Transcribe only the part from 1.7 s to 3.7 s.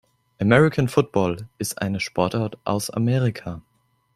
eine Sportart aus Amerika.